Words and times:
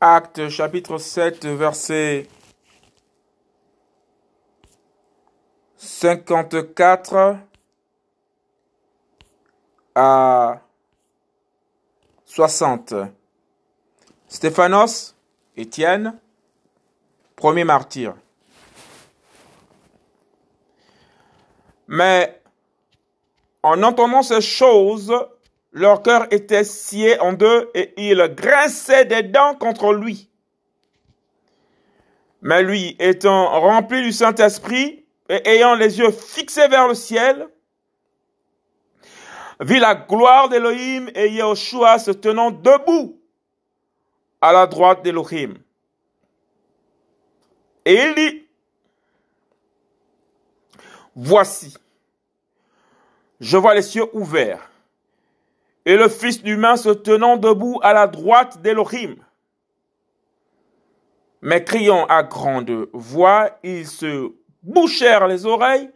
Actes 0.00 0.48
chapitre 0.48 0.98
7, 0.98 1.46
verset 1.46 2.28
54 5.76 7.38
à 9.94 10.60
60. 12.24 12.94
Stéphanos, 14.28 15.14
Étienne, 15.56 16.18
premier 17.36 17.64
martyr. 17.64 18.14
Mais 21.86 22.42
en 23.62 23.82
entendant 23.82 24.22
ces 24.22 24.40
choses, 24.40 25.14
leur 25.74 26.02
cœur 26.02 26.32
était 26.32 26.62
scié 26.62 27.18
en 27.18 27.32
deux 27.32 27.68
et 27.74 27.92
ils 27.96 28.32
grinçaient 28.36 29.04
des 29.04 29.24
dents 29.24 29.56
contre 29.56 29.92
lui. 29.92 30.30
Mais 32.42 32.62
lui, 32.62 32.94
étant 33.00 33.60
rempli 33.60 34.00
du 34.02 34.12
Saint-Esprit 34.12 35.04
et 35.28 35.48
ayant 35.48 35.74
les 35.74 35.98
yeux 35.98 36.12
fixés 36.12 36.68
vers 36.68 36.86
le 36.86 36.94
ciel, 36.94 37.48
vit 39.60 39.80
la 39.80 39.96
gloire 39.96 40.48
d'Élohim 40.48 41.10
et 41.12 41.28
Yahushua 41.30 41.98
se 41.98 42.12
tenant 42.12 42.52
debout 42.52 43.20
à 44.40 44.52
la 44.52 44.68
droite 44.68 45.02
d'Élohim. 45.02 45.54
Et 47.84 47.94
il 47.94 48.14
dit, 48.14 48.46
Voici, 51.16 51.76
je 53.40 53.56
vois 53.56 53.74
les 53.74 53.82
cieux 53.82 54.06
ouverts 54.12 54.68
et 55.86 55.96
le 55.96 56.08
Fils 56.08 56.42
d'humain 56.42 56.76
se 56.76 56.90
tenant 56.90 57.36
debout 57.36 57.78
à 57.82 57.92
la 57.92 58.06
droite 58.06 58.62
d'Élohim. 58.62 59.16
Mais 61.42 61.62
criant 61.62 62.06
à 62.06 62.22
grande 62.22 62.88
voix, 62.92 63.58
ils 63.62 63.86
se 63.86 64.32
bouchèrent 64.62 65.28
les 65.28 65.44
oreilles 65.44 65.90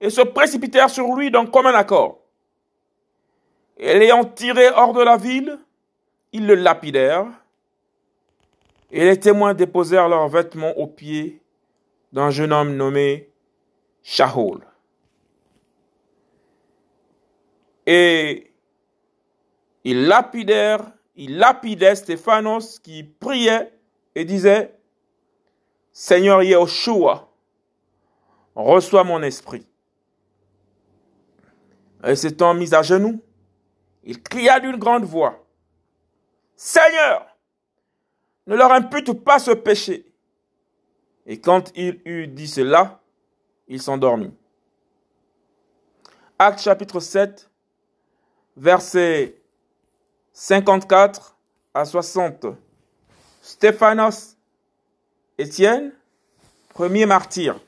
et 0.00 0.10
se 0.10 0.22
précipitèrent 0.22 0.90
sur 0.90 1.14
lui 1.14 1.30
d'un 1.30 1.46
commun 1.46 1.74
accord. 1.74 2.20
Et 3.76 3.98
l'ayant 3.98 4.24
tiré 4.24 4.68
hors 4.70 4.94
de 4.94 5.02
la 5.02 5.18
ville, 5.18 5.58
ils 6.32 6.46
le 6.46 6.54
lapidèrent, 6.54 7.26
et 8.90 9.04
les 9.04 9.20
témoins 9.20 9.52
déposèrent 9.52 10.08
leurs 10.08 10.28
vêtements 10.28 10.76
aux 10.78 10.86
pieds 10.86 11.42
d'un 12.12 12.30
jeune 12.30 12.52
homme 12.52 12.76
nommé 12.76 13.30
Shaul. 14.02 14.60
Et 17.86 18.45
ils 19.88 20.08
lapidèrent, 20.08 20.84
ils 21.14 21.38
lapidaient 21.38 21.94
Stéphanos 21.94 22.80
qui 22.80 23.04
priait 23.04 23.72
et 24.16 24.24
disait, 24.24 24.76
Seigneur 25.92 26.42
Yahushua, 26.42 27.30
reçois 28.56 29.04
mon 29.04 29.22
esprit. 29.22 29.64
Et 32.04 32.16
s'étant 32.16 32.52
mis 32.52 32.74
à 32.74 32.82
genoux, 32.82 33.22
il 34.02 34.20
cria 34.20 34.58
d'une 34.58 34.76
grande 34.76 35.04
voix, 35.04 35.46
Seigneur, 36.56 37.24
ne 38.48 38.56
leur 38.56 38.72
impute 38.72 39.12
pas 39.12 39.38
ce 39.38 39.52
péché. 39.52 40.12
Et 41.26 41.40
quand 41.40 41.70
il 41.76 42.00
eut 42.04 42.26
dit 42.26 42.48
cela, 42.48 43.00
il 43.68 43.80
s'endormit. 43.80 44.34
Acte 46.40 46.58
chapitre 46.58 46.98
7, 46.98 47.48
verset 48.56 49.35
54 50.38 51.34
à 51.72 51.86
60. 51.86 52.44
Stéphanos, 53.40 54.36
Étienne, 55.38 55.92
premier 56.68 57.06
martyr. 57.06 57.58